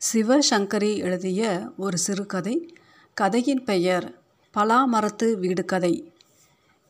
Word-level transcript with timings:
சிவசங்கரி 0.00 0.96
எழுதிய 0.96 1.60
ஒரு 1.76 1.98
சிறுகதை. 1.98 2.74
கதையின் 3.14 3.64
பெயர் 3.64 4.18
பலாமரத்து 4.54 5.34
வீடு 5.34 5.64
கதை. 5.64 6.12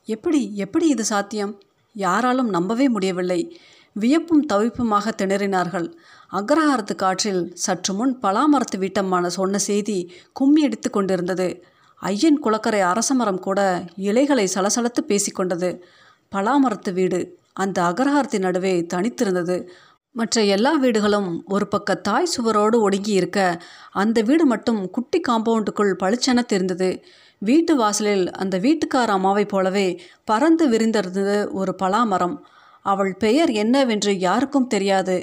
எப்படி 0.04 0.56
எப்படி 0.56 0.88
இது 0.88 1.04
சாத்தியம்? 1.04 1.58
யாராலும் 1.94 2.48
நம்பவே 2.48 2.88
முடியவில்லை. 2.88 3.58
வியப்பும் 3.92 4.46
தவிப்புமாக 4.52 5.12
திணறினார்கள். 5.22 5.92
அக்ரஹாரத்து 6.32 6.94
காற்றில் 6.94 7.50
சற்று 7.54 7.94
முன் 7.94 8.18
பலாமரத்து 8.22 8.78
வீட்டம்மான 8.78 9.26
சொன்ன 9.26 9.58
செய்தி 9.58 10.12
கும்மி 10.32 10.64
அடித்து 10.64 10.90
கொண்டிருந்தது. 10.90 11.64
ஐயன் 11.96 12.40
குளக்கரை 12.40 12.80
அரசமரம் 12.80 13.38
கூட 13.38 13.84
இலைகளை 13.96 14.48
சலசலத்து 14.54 15.00
பேசிக்கொண்டது 15.08 15.80
பலாமரத்து 16.32 16.92
வீடு 16.92 17.38
அந்த 17.52 17.82
அக்ரஹாரத்தின் 17.82 18.38
நடுவே 18.38 18.86
தனித்திருந்தது. 18.94 19.66
மற்ற 20.16 20.42
எல்லா 20.44 20.72
வீடுகளும் 20.72 21.42
ஒரு 21.46 21.68
பக்க 21.68 21.94
தாய் 21.94 22.28
சுவரோடு 22.36 22.76
ஒடுங்கி 22.78 23.12
இருக்க 23.12 23.38
அந்த 23.90 24.22
வீடு 24.22 24.46
மட்டும் 24.46 24.90
குட்டி 24.90 25.20
காம்பவுண்டுக்குள் 25.20 25.92
பளிச்சென 26.02 26.44
தெரிந்தது. 26.44 26.88
வீட்டு 27.38 27.76
வாசலில் 27.76 28.30
அந்த 28.30 28.58
வீட்டுக்கார 28.58 29.12
அம்மாவைப் 29.12 29.48
போலவே 29.48 29.86
பறந்து 30.24 30.68
விரிந்திருந்தது 30.70 31.52
ஒரு 31.52 31.74
பலாமரம். 31.82 32.36
அவள் 32.82 33.16
பெயர் 33.16 33.50
என்னவென்று 33.50 34.18
யாருக்கும் 34.18 34.66
தெரியாது. 34.66 35.16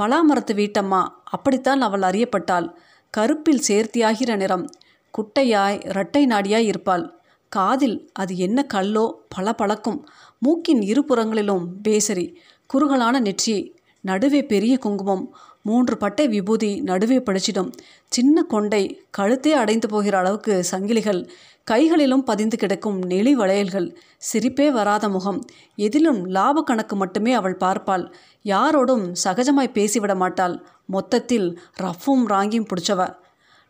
பலாமரத்து 0.00 0.52
வீட்டம்மா 0.52 1.02
அப்படித்தான் 1.24 1.80
அவள் 1.80 2.00
அறியப்பட்டாள். 2.00 2.68
கருப்பில் 3.10 3.64
சேர்த்தியாகிற 3.68 4.36
நிறம். 4.36 4.66
குட்டையாய் 5.14 5.86
இரட்டை 5.86 6.26
நாடியாய் 6.26 6.68
இருப்பாள். 6.72 7.04
காதில் 7.52 8.10
அது 8.12 8.36
என்ன 8.36 8.62
கல்லோ 8.64 9.04
பல 9.28 9.54
பழக்கும் 9.58 10.00
மூக்கின் 10.38 10.80
இருபுறங்களிலும் 10.80 11.64
பேசரி 11.82 12.26
குறுகலான 12.66 13.20
நெற்றி 13.20 13.56
நடுவே 14.00 14.46
பெரிய 14.46 14.78
குங்குமம். 14.78 15.36
மூன்று 15.62 15.96
பட்டை 15.96 16.28
விபூதி 16.28 16.80
நடுவே 16.80 17.18
படிச்சிடும். 17.18 17.72
சின்ன 18.08 18.42
கொண்டை 18.42 19.02
கழுத்தே 19.10 19.52
அடைந்து 19.52 19.88
போகிற 19.88 20.18
அளவுக்கு 20.18 20.64
சங்கிலிகள். 20.70 21.28
கைகளிலும் 21.64 22.24
பதிந்து 22.24 22.56
கிடக்கும் 22.56 23.02
நெளி 23.02 23.36
வளையல்கள். 23.36 23.96
சிரிப்பே 24.32 24.70
வராத 24.70 25.08
முகம். 25.08 25.44
எதிலும் 25.76 26.26
லாப 26.26 26.62
கணக்கு 26.62 26.96
மட்டுமே 26.96 27.32
அவள் 27.32 27.56
பார்ப்பாள். 27.56 28.12
யாரோடும் 28.44 29.12
சகஜமாய் 29.24 29.70
பேசிவிட 29.74 30.16
மாட்டாள். 30.16 30.62
மொத்தத்தில் 30.86 31.60
ரஃப்பும் 31.82 32.26
ராங்கியும் 32.26 32.66
பிடிச்சவ. 32.68 33.14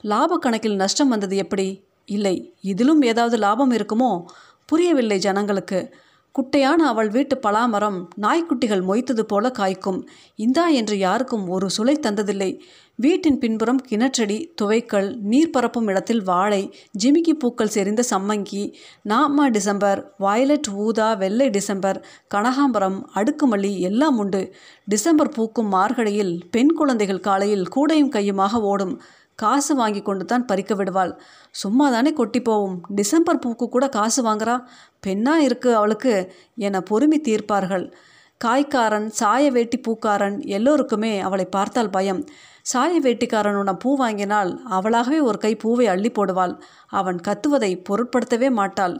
லாப 0.00 0.38
கணக்கில் 0.38 0.76
நஷ்டம் 0.76 1.08
வந்தது 1.08 1.36
எப்படி? 1.36 1.84
இல்லை. 2.04 2.54
இதிலும் 2.60 3.02
ஏதாவது 3.02 3.36
லாபம் 3.36 3.72
இருக்குமோ? 3.72 4.24
புரியவில்லை 4.66 5.18
ஜனங்களுக்கு. 5.18 5.94
குட்டையான 6.38 6.86
அவள் 6.86 7.08
வீட்டு 7.08 7.40
பலாமரம் 7.42 7.98
நாய்க்குட்டிகள் 8.20 8.82
மொய்த்தது 8.82 9.22
போல 9.26 9.50
காய்க்கும். 9.58 10.00
இந்தா 10.34 10.68
என்று 10.68 10.98
யாருக்கும் 10.98 11.48
ஒரு 11.48 11.66
சுளை 11.78 11.94
தந்ததில்லை. 12.06 12.58
வீட்டின் 12.96 13.38
பின்புறம் 13.38 13.80
கிணற்றடி 13.88 14.36
துவைக்கல் 14.62 15.16
நீர் 15.20 15.50
பரப்பும் 15.50 15.86
இடத்தில் 15.86 16.22
வாழை 16.22 16.74
ஜிமிக்கி 17.04 17.34
பூக்கள் 17.34 17.72
செறிந்த 17.74 18.02
சம்மங்கி 18.10 18.74
நாமா 19.08 19.46
டிசம்பர் 19.50 20.14
வயலட் 20.18 20.68
ஊதா 20.74 21.14
வெள்ளை 21.14 21.50
டிசம்பர் 21.50 22.06
கனகாம்பரம் 22.34 22.98
அடுக்குமல்லி 23.14 23.78
எல்லாம் 23.78 24.18
உண்டு. 24.18 24.54
டிசம்பர் 24.84 25.28
பூக்கும் 25.28 25.72
மார்கழியில் 25.72 26.40
பெண் 26.50 26.72
குழந்தைகள் 26.72 27.20
காலையில் 27.20 27.66
கூடையும் 27.76 28.14
கையுமாக 28.16 28.52
ஓடும். 28.52 29.00
காசு 29.42 29.72
வாங்கி 29.80 30.02
கொண்டு 30.02 30.24
தான் 30.24 30.46
பறிக்க 30.50 30.74
விடுவாள். 30.74 31.12
சும்மா 31.62 31.86
தானே 31.90 32.12
கொட்டி 32.12 32.40
போவோம். 32.48 32.78
டிசம்பர் 32.98 33.42
பூக்கு 33.44 33.66
கூட 33.68 33.86
காசு 33.98 34.20
வாங்குறா. 34.28 34.56
பெண்ணா 35.06 35.34
இருக்கு 35.48 35.70
அவளுக்கு 35.80 36.14
என 36.66 36.80
பொறுமை 36.90 37.20
தீர்ப்பார்கள். 37.28 37.86
காய்க்காரன் 38.40 39.08
சாய 39.20 39.44
வேட்டி 39.50 39.78
பூக்காரன் 39.86 40.36
எல்லோருக்குமே 40.56 41.12
அவளை 41.26 41.46
பார்த்தால் 41.56 41.94
பயம். 41.96 42.22
சாய 42.70 42.92
வேட்டிக்காரனுடன் 43.04 43.80
பூ 43.82 43.90
வாங்கினால் 44.02 44.50
அவளாகவே 44.76 45.18
ஒரு 45.28 45.38
கை 45.44 45.52
பூவை 45.62 45.86
அள்ளி 45.94 46.10
போடுவாள். 46.18 46.54
அவன் 47.00 47.18
கத்துவதை 47.28 47.72
பொருட்படுத்தவே 47.88 48.48
மாட்டாள். 48.60 48.96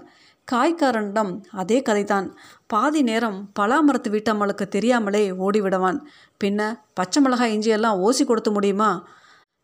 காய்க்காரனிடம் 0.49 1.33
அதே 1.63 1.79
கதைதான். 1.89 2.29
பாதி 2.67 3.01
நேரம் 3.09 3.39
பலாமரத்து 3.59 4.09
வீட்டம்மளுக்கு 4.15 4.67
தெரியாமலே 4.77 5.25
ஓடிவிடுவான். 5.45 5.99
பின்ன 6.45 6.61
பச்சை 6.99 7.21
மிளகாய் 7.23 7.55
இஞ்சியெல்லாம் 7.57 8.01
ஓசி 8.07 8.25
கொடுத்து 8.25 8.53
முடியுமா? 8.53 8.91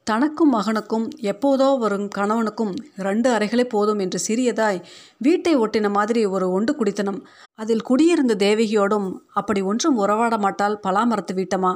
தனக்கும் 0.07 0.53
மகனுக்கும் 0.55 1.07
எப்போதோ 1.31 1.69
வரும் 1.79 2.09
கணவனுக்கும் 2.17 2.73
ரெண்டு 3.07 3.29
அறைகளே 3.31 3.65
போதும் 3.65 3.99
என்று 3.99 4.19
சிறியதாய் 4.27 4.79
வீட்டை 5.19 5.53
ஒட்டின 5.57 5.89
மாதிரி 5.91 6.21
ஒரு 6.27 6.47
ஒண்டு 6.57 6.73
குடித்தனம். 6.73 7.19
அதில் 7.55 7.83
குடியிருந்த 7.83 8.37
தேவகியோடும் 8.45 9.09
அப்படி 9.33 9.63
ஒன்றும் 9.63 9.97
உறவாட 9.97 10.37
மாட்டால் 10.39 10.77
பலாமரத்து 10.87 11.35
வீட்டமா? 11.41 11.73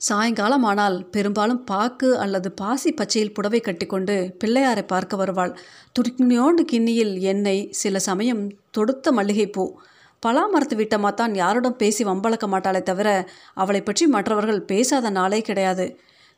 சாயங்காலம் 0.00 0.64
ஆனால் 0.70 0.96
பெரும்பாலும் 1.10 1.62
பாக்கு 1.64 2.10
அல்லது 2.18 2.48
பாசி 2.52 2.90
பச்சையில் 2.92 3.34
புடவை 3.36 3.60
கட்டிக்கொண்டு 3.60 4.16
பிள்ளையாரை 4.40 4.86
பார்க்க 4.86 5.22
வருவாள். 5.22 5.54
துடிக்கினியோண்டு 5.96 6.64
கிண்ணியில் 6.72 7.14
எண்ணெய் 7.32 7.64
சில 7.82 7.98
சமயம் 8.08 8.44
தொடுத்த 8.70 9.12
மல்லிகைப்பூ. 9.12 9.66
பலாமரத்து 10.22 10.74
வீட்டம்மா 10.82 11.10
தான் 11.14 11.34
யாரோடும் 11.44 11.80
பேசி 11.82 12.02
வம்பளக்க 12.04 12.46
மாட்டாளே 12.48 12.82
தவிர 12.82 13.08
அவளை 13.54 13.80
பற்றி 13.82 14.06
மற்றவர்கள் 14.16 14.68
பேசாத 14.72 15.10
நாளே 15.10 15.40
கிடையாது. 15.40 15.86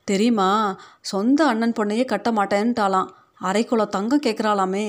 தெரியுமா? 0.05 0.77
சொந்த 1.01 1.47
அண்ணன் 1.47 1.73
பொண்ணையே 1.73 2.05
கட்ட 2.05 2.31
மாட்டேன்ட்டாலாம் 2.31 3.09
அரைக்குளோ 3.41 3.89
தங்கம் 3.89 4.25
கேட்குறாளாமே 4.27 4.87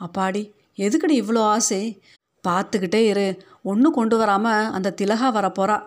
அப்பாடி 0.00 0.42
எதுக்கடி 0.76 1.14
இவ்வளோ 1.22 1.42
ஆசை? 1.42 2.02
பார்த்துக்கிட்டே 2.48 3.00
இரு. 3.02 3.42
ஒன்றும் 3.62 3.92
கொண்டு 3.92 4.16
வராமல் 4.16 4.70
அந்த 4.70 4.94
திலகா 5.00 5.28
வரப்போறா. 5.32 5.78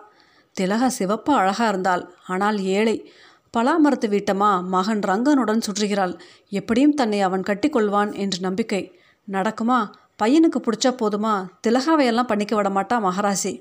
திலகா 0.56 0.86
சிவப்பாக 0.86 1.40
அழகாக 1.40 1.68
இருந்தாள். 1.68 2.02
ஆனால் 2.26 2.58
ஏழை. 2.58 2.96
பலாமரத்து 3.56 4.08
வீட்டம்மா 4.08 4.50
மகன் 4.64 5.00
ரங்கனுடன் 5.00 5.64
சுற்றுகிறாள். 5.66 6.14
எப்படியும் 6.48 6.94
தன்னை 6.94 7.20
அவன் 7.20 7.42
கட்டிக்கொள்வான் 7.42 8.14
என்று 8.14 8.40
நம்பிக்கை. 8.40 8.82
நடக்குமா? 9.28 9.78
பையனுக்கு 10.22 10.58
பிடிச்சா 10.58 10.90
போதுமா? 10.92 11.34
திலகாவையெல்லாம் 11.66 12.26
பண்ணிக்க 12.26 12.56
விட 12.56 12.68
மாட்டா 12.68 12.98
மகராசி. 13.08 13.52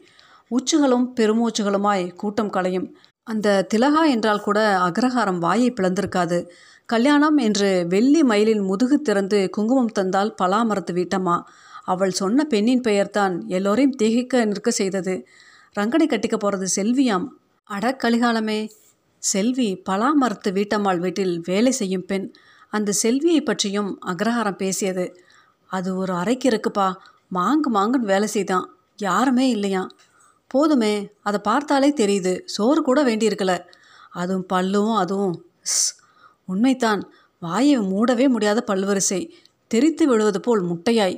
உச்சுகளும் 0.52 1.08
பெருமூச்சுகளுமாய் 1.16 2.06
கூட்டம் 2.16 2.50
களையும் 2.50 2.88
அந்த 3.24 3.68
திலகா 3.74 4.08
என்றால் 4.10 4.42
கூட 4.42 4.80
அக்ரஹாரம் 4.80 5.38
வாயை 5.38 5.72
பிளந்திருக்காது. 5.72 6.48
கல்யாணம் 6.86 7.38
என்று 7.38 7.86
வெள்ளி 7.90 8.24
மயிலின் 8.24 8.60
முதுகு 8.60 9.02
திறந்து 9.02 9.50
குங்குமம் 9.50 9.92
தந்தால் 9.92 10.36
பலாமரத்து 10.42 10.92
வீட்டம்மா. 10.92 11.42
அவள் 11.84 12.12
சொன்ன 12.12 12.44
பெண்ணின் 12.44 12.82
பெயர்தான் 12.82 13.48
எல்லோரையும் 13.48 13.92
திகைக்க 13.92 14.46
நிற்க 14.46 14.72
செய்தது. 14.72 15.28
ரங்கனை 15.74 16.08
கட்டிக்க 16.08 16.38
போகிறது 16.38 16.68
செல்வியாம். 16.76 17.28
அட 17.64 17.98
கலிகாலமே 18.04 18.70
செல்வி 19.18 19.82
பலாமரத்து 19.90 20.50
வீட்டம்மாள் 20.50 21.00
வீட்டில் 21.00 21.42
வேலை 21.46 21.72
செய்யும் 21.72 22.06
பெண். 22.06 22.34
அந்த 22.70 22.92
செல்வியை 22.92 23.42
பற்றியும் 23.42 24.00
அக்ரஹாரம் 24.06 24.56
பேசியது. 24.56 25.06
அது 25.66 25.96
ஒரு 25.96 26.14
அறைக்கு 26.14 26.50
இருக்குப்பா. 26.50 26.94
மாங்கு 27.34 27.70
மாங்குன்னு 27.74 28.10
வேலை 28.14 28.28
செய்தான். 28.28 28.66
யாருமே 28.98 29.50
இல்லையாம். 29.50 29.92
போதுமே 30.52 30.94
அதை 31.22 31.40
பார்த்தாலே 31.44 31.90
தெரியுது. 32.02 32.34
சோறு 32.56 32.82
கூட 32.82 33.00
வேண்டியிருக்கல. 33.04 33.54
அதுவும் 34.22 34.48
பல்லும் 34.54 34.94
அதுவும் 34.96 35.36
உண்மைத்தான் 36.48 37.02
வாயை 37.42 37.78
மூடவே 37.92 38.26
முடியாத 38.28 38.60
பல்வரிசை. 38.68 39.22
தெரித்து 39.72 40.04
விழுவது 40.08 40.40
போல் 40.40 40.64
முட்டையாய். 40.64 41.18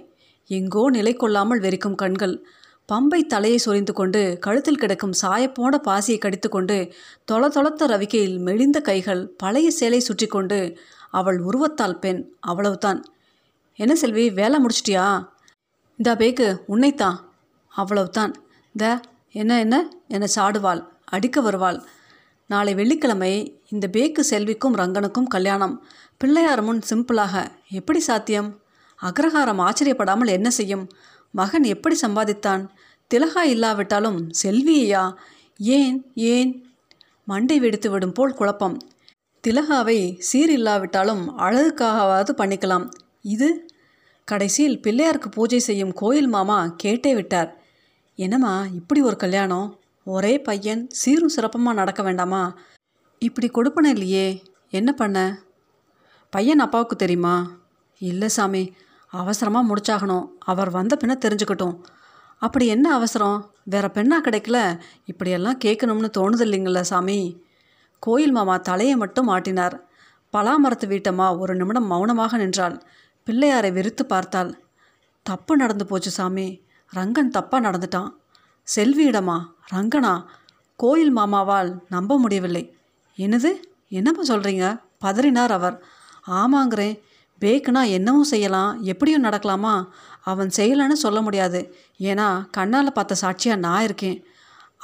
எங்கோ 0.49 0.83
நிலை 0.89 1.13
கொள்ளாமல் 1.13 1.63
வெறிக்கும் 1.65 1.95
கண்கள். 1.95 2.35
பம்பை 2.89 3.19
தலையை 3.25 3.57
சொரிந்து 3.57 3.93
கொண்டு 3.93 4.21
கழுத்தில் 4.39 4.81
கிடக்கும் 4.81 5.13
சாயப்போன 5.21 5.77
பாசியை 5.87 6.17
கடித்து 6.17 6.49
கொண்டு 6.49 6.77
தொள 7.25 7.49
தொளத்த 7.49 7.87
ரவிக்கையில் 7.87 8.35
மெலிந்த 8.47 8.79
கைகள் 8.81 9.21
பழைய 9.37 9.67
சேலை 9.71 9.99
சுற்றி 9.99 10.27
கொண்டு 10.27 10.59
அவள் 11.19 11.39
உருவத்தால் 11.43 11.99
பெண். 11.99 12.21
அவ்வளவுதான். 12.39 12.99
என்ன 13.79 13.93
செல்வி 13.95 14.25
வேலை 14.29 14.57
முடிச்சிட்டியா? 14.63 15.05
இந்த 15.99 16.11
பேக்கு. 16.15 16.47
உன்னைத்தான். 16.67 17.17
அவ்வளவுதான். 17.71 18.33
த 18.75 18.99
என்ன 19.33 19.59
என்ன? 19.59 19.89
என 20.07 20.27
சாடுவாள் 20.35 20.87
அடிக்க 21.05 21.41
வருவாள். 21.41 21.83
நாளை 22.47 22.73
வெள்ளிக்கிழமை 22.73 23.61
இந்த 23.69 23.89
பேக்கு 23.91 24.19
செல்விக்கும் 24.19 24.75
ரங்கனுக்கும் 24.75 25.23
கல்யாணம். 25.23 25.85
பிள்ளையார் 26.17 26.61
முன் 26.61 26.81
சிம்பிளாக 26.89 27.47
எப்படி 27.69 27.99
சாத்தியம்? 27.99 28.61
அக்ரஹாரம் 29.01 29.59
ஆச்சரியப்படாமல் 29.59 30.27
என்ன 30.27 30.49
செய்யும்? 30.49 30.89
மகன் 31.31 31.63
எப்படி 31.63 31.97
சம்பாதித்தான்? 32.07 32.67
திலகா 33.13 33.41
இல்லாவிட்டாலும் 33.41 34.31
செல்வியா 34.43 35.15
ஏன் 35.57 36.11
ஏன்? 36.15 36.65
மண்டை 37.25 37.59
வெடித்து 37.59 37.89
விடும் 37.89 38.11
போல் 38.11 38.33
குழப்பம். 38.33 38.77
திலகாவை 39.47 40.19
சீர் 40.19 40.49
இல்லாவிட்டாலும் 40.49 41.39
அழகுக்காகவாவது 41.39 42.33
பண்ணிக்கலாம். 42.37 42.89
இது? 43.21 43.65
கடைசியில் 44.25 44.79
பிள்ளையாருக்கு 44.79 45.31
பூஜை 45.31 45.59
செய்யும் 45.59 45.93
கோயில் 45.93 46.27
மாமா 46.27 46.75
கேட்டே 46.83 47.13
விட்டார். 47.13 47.62
என்னம்மா 48.15 48.65
இப்படி 48.65 49.01
ஒரு 49.01 49.15
கல்யாணம்? 49.15 49.79
ஒரே 50.05 50.41
பையன் 50.41 50.89
சீரும் 50.89 51.29
சிறப்பமாக 51.29 51.77
நடக்க 51.77 52.03
வேண்டாமா? 52.03 52.57
இப்படி 53.19 53.47
கொடுப்பன 53.47 53.85
இல்லையே 53.85 54.43
என்ன 54.69 54.91
பண்ண? 54.91 55.39
பையன் 56.29 56.59
அப்பாவுக்கு 56.59 56.95
தெரியுமா? 56.95 57.51
இல்லை 57.97 58.27
சாமி 58.27 58.73
அவசரமாக 59.07 59.75
முடிச்சாகணும். 59.75 60.27
அவர் 60.39 60.69
வந்த 60.69 60.97
பின்ன 61.03 61.07
தெரிஞ்சுக்கட்டும். 61.07 61.83
அப்படி 62.37 62.67
என்ன 62.67 62.93
அவசரம்? 62.93 63.51
வேற 63.63 63.91
பெண்ணா 63.93 64.17
கிடைக்கல. 64.23 64.79
இப்படியெல்லாம் 65.05 65.57
கேட்கணும்னு 65.65 66.09
தோணுது 66.17 66.45
இல்லைங்கள 66.45 66.81
சாமி. 66.81 67.43
கோயில் 67.99 68.31
மாமா 68.31 68.57
தலையை 68.57 68.95
மட்டும் 68.95 69.29
மாட்டினார் 69.29 69.79
பலாமரத்து 70.33 70.85
வீட்டம்மா 70.85 71.39
ஒரு 71.39 71.55
நிமிடம் 71.55 71.85
மௌனமாக 71.85 72.37
நின்றாள். 72.37 72.83
பிள்ளையாரை 73.25 73.73
வெறுத்து 73.73 74.05
பார்த்தாள். 74.05 74.59
தப்பு 75.23 75.55
நடந்து 75.55 75.85
போச்சு 75.85 76.11
சாமி. 76.11 76.61
ரங்கன் 76.95 77.33
தப்பாக 77.37 77.65
நடந்துட்டான். 77.67 78.09
செல்வியிடமா 78.75 79.37
ரங்கனா? 79.71 80.23
கோயில் 80.75 81.17
மாமாவால் 81.17 81.69
நம்ப 81.89 82.19
முடியவில்லை. 82.19 82.75
என்னது? 83.17 83.51
என்னப்பா 83.89 84.23
சொல்கிறீங்க 84.23 84.81
பதறினார் 85.05 85.51
அவர். 85.51 85.83
ஆமாங்கிறேன். 86.27 86.99
பேக்குனா 87.41 87.81
என்னவும் 87.97 88.29
செய்யலாம். 88.31 88.81
எப்படியும் 88.81 89.23
நடக்கலாமா? 89.23 89.87
அவன் 90.21 90.49
செய்யலைன்னு 90.55 90.91
சொல்ல 90.91 91.21
முடியாது. 91.21 91.75
ஏன்னா 91.99 92.45
கண்ணால் 92.51 92.91
பார்த்த 92.91 93.15
சாட்சியாக 93.15 93.59
நான் 93.59 93.83
இருக்கேன். 93.83 94.23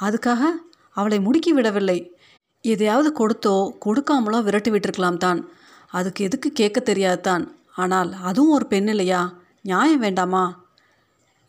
அதுக்காக 0.00 0.42
அவளை 0.90 1.18
முடுக்கி 1.18 1.48
விடவில்லை. 1.48 2.16
எதையாவது 2.60 3.10
கொடுத்தோ 3.18 3.54
கொடுக்காமலோ 3.86 4.42
விரட்டி 4.42 4.70
விட்டுருக்கலாம் 4.70 5.16
தான். 5.16 5.48
அதுக்கு 5.90 6.24
எதுக்கு 6.24 6.52
கேட்க 6.52 6.80
தெரியாது 6.80 7.20
தான். 7.20 7.54
ஆனால் 7.76 8.12
அதுவும் 8.22 8.52
ஒரு 8.52 8.66
பெண் 8.66 8.88
இல்லையா? 8.88 9.32
நியாயம் 9.62 9.98
வேண்டாமா? 9.98 10.68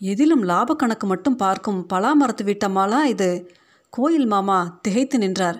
எதிலும் 0.01 0.41
லாப 0.41 0.75
கணக்கு 0.75 1.07
மட்டும் 1.07 1.35
பார்க்கும் 1.35 1.79
பலாமரத்து 1.93 2.43
வீட்டம்மாளா 2.43 2.99
இது. 3.03 3.49
கோயில் 3.89 4.25
மாமா 4.25 4.79
திகைத்து 4.81 5.17
நின்றார். 5.17 5.59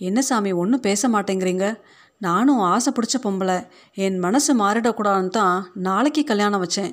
என்ன 0.00 0.22
சாமி 0.22 0.52
ஒன்றும் 0.52 0.80
பேச 0.80 1.08
மாட்டேங்கிறீங்க? 1.08 1.78
நானும் 2.18 2.60
ஆசை 2.72 2.92
பிடிச்ச 2.92 3.16
பொம்பளை. 3.22 3.56
என் 3.94 4.18
மனசு 4.18 4.52
மாறிடக்கூடாதுன்னு 4.58 5.28
தான் 5.28 5.56
நாளைக்கு 5.74 6.24
கல்யாணம் 6.24 6.62
வச்சேன். 6.64 6.92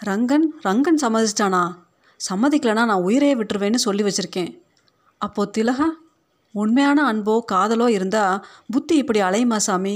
ரங்கன் 0.00 0.46
ரங்கன் 0.62 1.00
சம்மதிச்சிட்டானா? 1.02 1.62
சம்மதிக்கலைன்னா 2.20 2.84
நான் 2.84 3.06
உயிரையே 3.08 3.34
விட்டுருவேன்னு 3.34 3.80
சொல்லி 3.86 4.02
வச்சுருக்கேன். 4.02 4.52
அப்போது 5.18 5.52
திலகா 5.56 5.88
உண்மையான 6.54 7.12
அன்போ 7.12 7.34
காதலோ 7.52 7.88
இருந்தால் 7.88 8.44
புத்தி 8.70 8.96
இப்படி 8.96 9.20
அலையுமா 9.20 9.56
சாமி? 9.56 9.94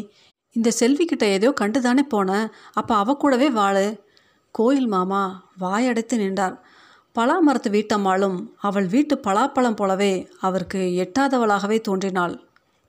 இந்த 0.53 0.69
செல்விக்கிட்ட 0.81 1.25
ஏதோ 1.37 1.49
கண்டு 1.53 1.81
தானே 1.81 2.05
போனேன் 2.15 2.47
அப்போ 2.73 2.95
அவ 2.95 3.15
கூடவே 3.15 3.51
வாழு. 3.51 3.87
கோயில் 4.56 4.87
மாமா 4.87 5.23
வாயடைத்து 5.61 6.17
நின்றார். 6.17 6.64
பலாமரத்து 7.14 7.69
வீட்டம்மாளும் 7.69 8.38
அவள் 8.61 8.87
வீட்டு 8.87 9.20
பலாப்பழம் 9.26 9.76
போலவே 9.76 10.29
அவருக்கு 10.41 10.81
எட்டாதவளாகவே 11.05 11.81
தோன்றினாள். 11.81 12.46